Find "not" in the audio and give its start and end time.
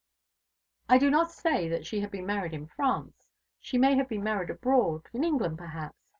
1.11-1.29